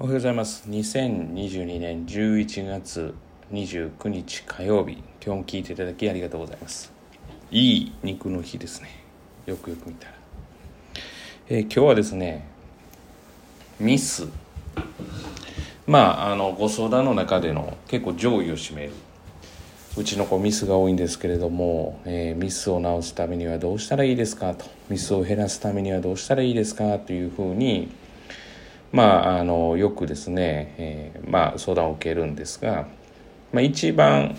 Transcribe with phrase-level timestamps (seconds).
[0.00, 0.62] おはようございます。
[0.68, 3.12] 2022年11月
[3.50, 5.02] 29日火曜日。
[5.20, 6.92] 今日も聞いていただきありがとうございます。
[7.50, 8.90] いい肉の日ですね。
[9.46, 10.14] よくよく見たら、
[11.48, 12.46] えー、今日はですね
[13.80, 14.28] ミス。
[15.84, 18.92] まああのご相談の中での結構上位を占める。
[19.96, 24.64] うちの子ミスが多いんですけれども、えー、ミスを直すためにはどうしたらいいですかと。
[24.88, 27.90] ミスを減らすためにはどうしたらいいですかというふうに
[28.92, 32.88] まああのよくですね、えー、まあ、相談を受けるんですが、
[33.52, 34.36] まあ、一番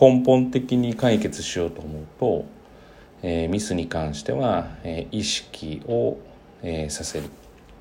[0.00, 2.44] 根本的に解決しようと思うと、
[3.22, 6.18] えー、ミスに関しては、え意識を、
[6.62, 7.28] えさせる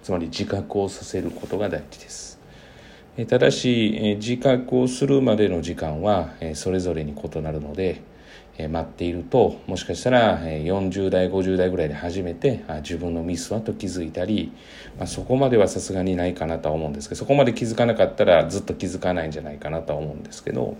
[0.04, 2.41] つまり自覚をさせることが大事です。
[3.27, 8.01] ただし自覚をするまでの時間はそれぞれに異なるので
[8.70, 14.53] 待っているともしかしたら40代50代ぐらいで初めて自分のミスはと気づいたり、
[14.97, 20.77] まあ、そこまではさすがにないかなとは思うんですけどそこまで気づかなかったらずっと気づかないんじゃないかなとは思うんですけど。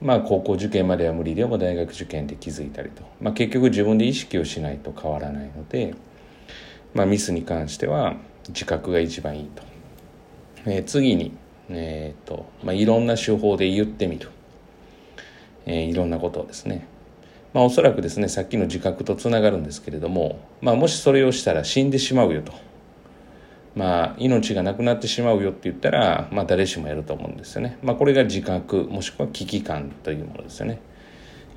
[0.00, 5.94] まあ高校受験までは無理でも大学受験で気づいたりと、まあ、結局自分で意識をしないと変わらないので、
[6.94, 8.14] まあ、ミスに関しては
[8.48, 9.62] 自覚が一番いいと
[10.66, 11.32] えー、次に、
[11.68, 14.28] えーとまあ、いろんな手法で言ってみる、
[15.66, 16.86] えー、いろんなことをですね、
[17.52, 22.52] まあ、おそらくですねさっきの自覚とつながるんですけれども、まあ、もしそれをしたら死んでしまうよと、
[23.74, 30.80] まあ、命がなくなってしまうよって言ったら、まあ、誰しもやると思うんですよね、まあ、これが自覚もしくは危機感というものですよね。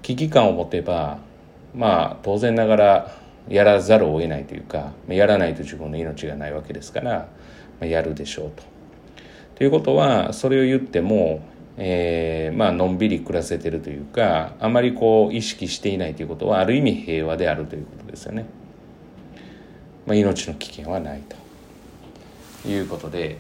[0.02, 1.20] 危機感を持てば
[1.74, 3.18] まあ当然ながら
[3.48, 7.28] やらざるを得ないというかやらないと自分の命がないわけですから、ま
[7.82, 8.73] あ、やるでしょうと。
[9.56, 18.46] ということはそれを言っても、えー、まあのんびり暮らせてるというかあまりこう意識していないということはある意味平和であるということですよね。
[20.06, 21.24] まあ、命の危険はない
[22.64, 23.38] ということで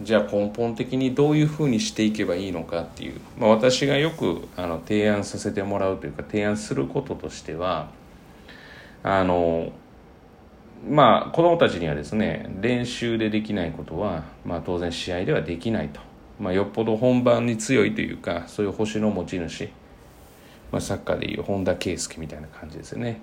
[0.00, 7.90] じゃあ根本的にどういうふうにしていけばいいのかっていう、まあ、私がよくあの提案させてもらうというか提案することとしては
[9.02, 9.72] あの
[10.88, 16.00] まあ子どもたちにはですね練習でできないことは、まあ、当然試合ではできないと、
[16.40, 19.68] まあ、よっぽど本番に強いというかそういう星の持ち主、
[20.72, 23.20] まあ、サッカーでいう本田圭佑みたいな感じですよね。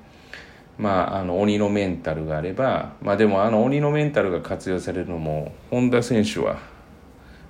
[0.78, 6.60] まあ、あの鬼のメンタルがあれば、まあ、でもあの鬼のメンタルが活用されるのも本田選手は、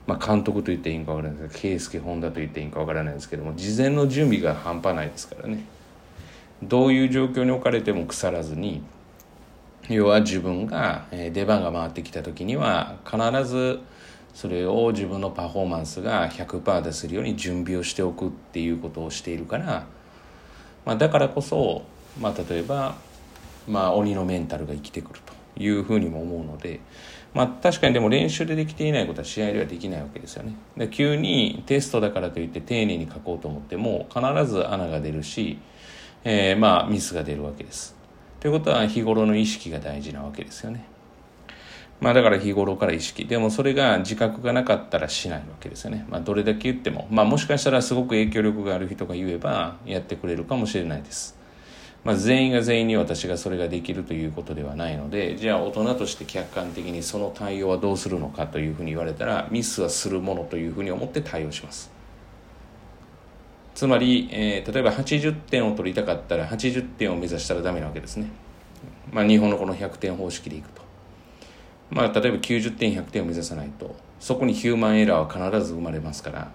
[0.05, 5.65] まあ、監督と言っていいんか分からないですけど圭佑本田と言っていいんか分からないですけども事前の準備が半端ないですからね。
[6.61, 8.83] どういう状況に置かれても腐らずに
[9.89, 13.79] 要は自分が出番が回ってきた時には必ず
[14.33, 19.85] それを自分のパフォーマンスが100%出せるように準備をしておくっていうことをしているから、
[20.85, 21.83] まあ、だからこそ、
[22.19, 22.95] まあ、例えば、
[23.67, 26.81] まあ、鬼のメンタルが生きてくるというふうにも思うので、
[27.33, 30.53] まあ、確かにでも練習でできていないことは試合ではできないわけですよね。
[30.75, 35.59] で急にテストだからといって丁寧に書こうと思っても必ず穴が出るし、
[36.25, 37.94] えー、まあミスが出るわけです。
[38.45, 40.85] ということは日頃の意識が大事なわけですよね。
[41.99, 43.25] まあだから日頃から意識。
[43.25, 46.05] でもそれが自覚がなかったらしないわけですよね。
[46.09, 47.07] まあどれだけ言っても。
[47.09, 51.35] まあもしかしたらすごく影響力がある人が言えばやってくれるかもしれないです。
[52.03, 61.94] まあ全員が全員に私がそれができるということではないので、じゃあ大人として客観的にその対応はどうするのかというふうに言われたら、ミスはするものというふうに思って対応します。
[63.75, 68.31] つまり、えー、例えば80点を取りたかったら80点を目指したらダメなわけですね。
[69.11, 70.85] まあ、日本のこの100点方式でいくと。
[71.91, 76.51] まあ、例えば90点100点を目指さないとそこにヒューマンエラーは必ず生まれますから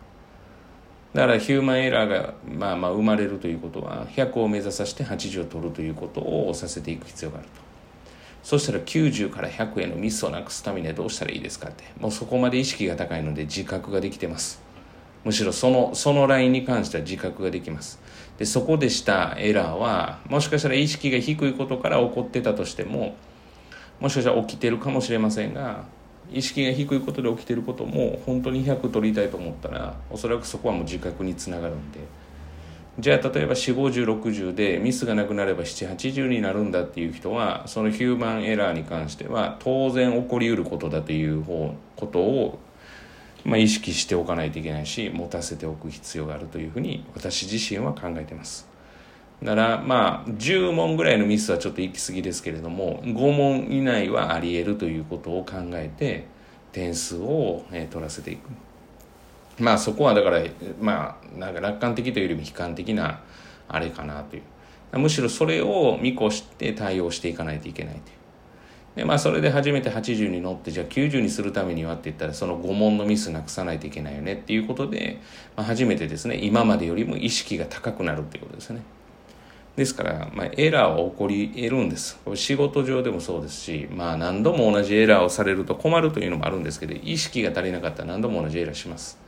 [1.14, 7.53] だからヒューマンエラーが、まあ、まあ生まれるということは100を目指させて80を取るということをさせていく必要があると
[8.42, 14.60] そしたら90から100へのミスをなくすためにはどうしたらいいですかってもうそこまで意識が高いので自覚ができてます
[15.25, 18.00] むしろそのそのラインに関しては自覚ができます。
[18.38, 23.14] でそこでしたエラーはもしかしたら意識が低いことから起こってたとしても
[24.00, 25.84] もしかしたら起きてるかもしれませんが
[26.33, 32.00] 意識が低いことで起きてることも本当に100取りたいと思ったらおそらくそこはもう自覚につながるんで。
[32.98, 42.59] じゃあ例えば45060でミスがなくなれば780になるんだっていう人はそのヒューマンエラーに関しては当然起こりうることだという方ことを
[43.45, 48.69] まあ、意識しておかないといけないし持たせておく必要があるというふうに私自身は考えてます。
[49.42, 56.27] だからまあ10問ぐらいのミスはちょっと行き過ぎですけれども5問以内はあり得るということを考えて
[56.72, 58.48] 点数を、え取らせていく。
[59.59, 60.43] まあそこはだから
[60.81, 63.21] まあなんか楽観的というよりも悲観的な
[63.69, 64.43] あれかなという。
[64.98, 68.20] むしろそれを見越して対応していかないといけないという。
[68.97, 75.21] でまあそれで初めて80に乗ってじゃあ90にするためにはって言ったらその5問のミスなくさないといけないよねっていうことで、
[75.57, 78.83] まあ、初めてですね今までよりも意識が高くなるっていうことですね。
[79.77, 82.19] ですから、まあ、エラーは起こり得るんです。
[82.34, 89.19] 仕事上でもそうですし、まあ、何度も同じエラーをされると困るというのもあるんですけど意識が足りなかったら何度も同じエラーします。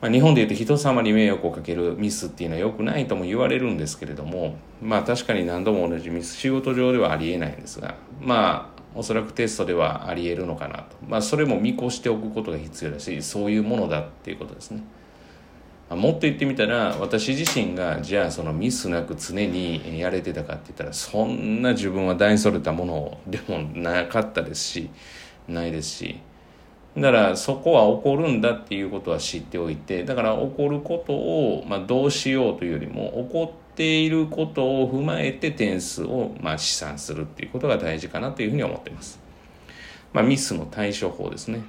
[0.00, 14.82] まあ、日本でいうと人様に迷惑をかけるミスっていうのは良くないとも言われるんですけれどもまあ確かに何度も同じミス仕事上ではありえないんですがまあおそらくテストではありえるのかなとまあそれも見越しておくことが必要だしそういうものだっていうことですね。
[15.90, 24.90] もっと言ってみたら私自身がじゃあそのミスなく常にやれてたかって言ったらそんな自分は大それたものでもなかったですし
[25.48, 26.20] ないですし
[26.96, 39.20] だからそこは起こるんだっていうことは知っておいてだから起こることを、まあ、どうしようというよりも起こっていることを踏まえて点数を、まあ、試算するっていうことが大事かなというふうに思っています。
[40.12, 41.62] まあ、ミスの対処法ですね。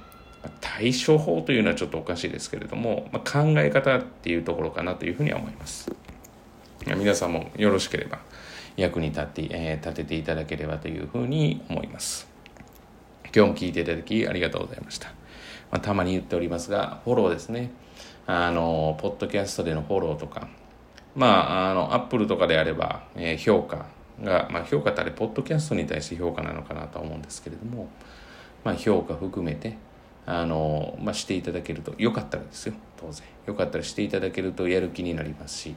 [0.60, 5.92] 対処法というのはちょっとおかしいですけれども、まあ、考え方っていうところかなというふうには思います。
[6.84, 8.18] 皆さんもよろしければ
[8.76, 12.31] 役に立って、えー、立てていただければというふうに思います。
[13.34, 15.08] 今日も聞いていただきありがとうございました。
[15.70, 17.70] まあ、たまに言っておりますが、フォローですね。
[18.26, 20.48] あの、ポッドキャストでのフォローとか、
[21.16, 23.86] まあ、あの、アップルとかであれば、えー、評価
[24.22, 27.88] が、まあ、評価ってあれ、ポッドキャストに対して評価なのかなと思うんですけれども、
[28.64, 29.78] まあ、評価含めて、
[30.26, 33.26] あの、まあ、していただけると、よかったらですよ、当然。
[33.46, 35.74] よかったらしていただけるとやる気になりますし、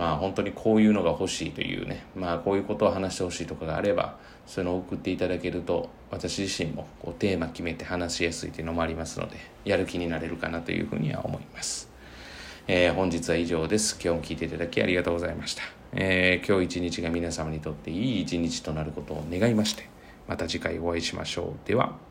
[0.00, 4.16] まあ本当にこういうのが欲しいというね、まあこういうことを話してほしいとかがあれば、
[4.46, 9.36] そういうのを送っていただけると、私自身もこうテーマ決めて話しやすいというのもありますので、
[9.66, 11.90] やる気になれるかなというふうには思います。
[12.66, 13.98] えー、本日は以上です。
[14.02, 15.64] 今日も聞いていただきありがとうございました。
[15.92, 19.86] えー、今日一日が皆様にとっていい一日となることを願いまして、
[20.26, 21.68] また次回お会いしましょう。
[21.68, 22.09] では。